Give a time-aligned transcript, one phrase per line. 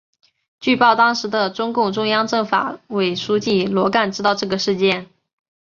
[0.59, 5.07] 据报当时的中共中央政法委书记罗干知道这个事件。